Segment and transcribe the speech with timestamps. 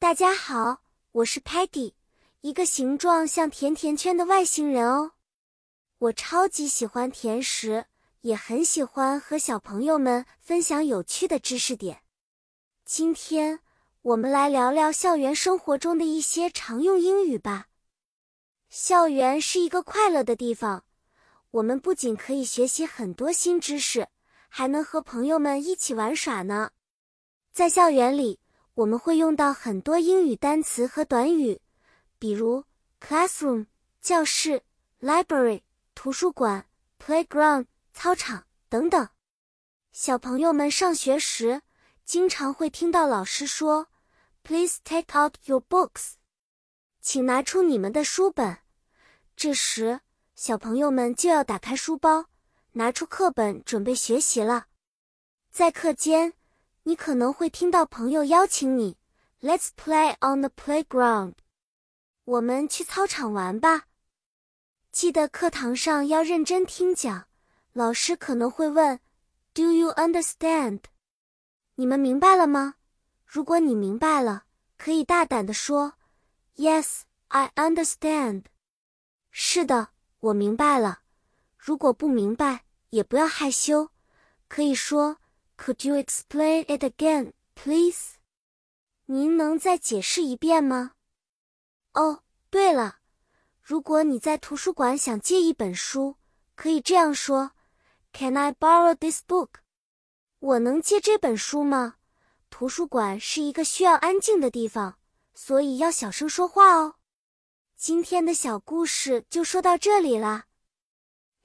[0.00, 1.92] 大家好，我是 Patty，
[2.42, 5.14] 一个形状像甜甜圈的外星人哦。
[5.98, 7.86] 我超级喜欢甜食，
[8.20, 12.02] 也很喜欢和小朋友们分享有趣的知识点。
[12.84, 13.58] 今天
[14.02, 17.66] 我们来聊聊校园生活中的一些常用英语吧。
[18.70, 20.84] 校园是一个快乐的地方，
[21.50, 24.06] 我们不仅可以学习很多新知识，
[24.48, 26.70] 还能和朋友们一起玩耍呢。
[27.52, 28.38] 在校园里。
[28.78, 31.60] 我们会用到很多英语单词和短语，
[32.16, 32.62] 比如
[33.00, 33.66] classroom
[34.00, 34.62] 教室、
[35.00, 35.62] library
[35.96, 36.64] 图书馆、
[37.04, 39.08] playground 操场等等。
[39.90, 41.62] 小朋友们上学时
[42.04, 43.88] 经常会听到老师说
[44.44, 46.12] ：“Please take out your books，
[47.00, 48.58] 请拿出你们的书本。”
[49.34, 50.02] 这时，
[50.36, 52.26] 小朋友们就要打开书包，
[52.74, 54.66] 拿出课本准备学习了。
[55.50, 56.37] 在课间。
[56.88, 58.96] 你可能会听到朋友邀请你
[59.42, 61.34] ，Let's play on the playground。
[62.24, 63.88] 我们去操场玩吧。
[64.90, 67.26] 记得课堂上要认真听讲，
[67.74, 69.00] 老师可能会问
[69.52, 70.80] ，Do you understand？
[71.74, 72.76] 你们明白了吗？
[73.26, 74.44] 如果你明白了，
[74.78, 75.92] 可以大胆地说
[76.56, 78.44] ，Yes, I understand。
[79.30, 81.00] 是的，我明白了。
[81.58, 83.90] 如果不明白，也不要害羞，
[84.48, 85.18] 可以说。
[85.58, 88.14] Could you explain it again, please?
[89.06, 90.92] 您能再解释一遍吗？
[91.94, 93.00] 哦，对了，
[93.60, 96.16] 如果你在图书馆想借一本书，
[96.54, 97.50] 可以这样说
[98.12, 99.48] ：Can I borrow this book?
[100.38, 101.96] 我能借这本书吗？
[102.48, 104.98] 图书馆是一个需要安静的地方，
[105.34, 106.94] 所以要小声说话哦。
[107.76, 110.46] 今天的小故事就说到这里啦，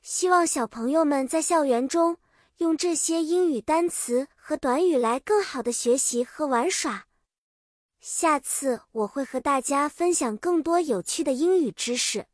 [0.01, 2.17] 希望小朋友们在校园中。
[2.57, 7.07] 用这些英语单词和短语来更好的学习和玩耍。
[7.99, 12.27] 下次我会和大家分享更多有趣的英语知识。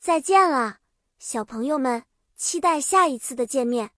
[0.00, 0.78] 再见了，
[1.18, 2.04] 小朋友们，
[2.36, 3.90] 期待下一次的见面。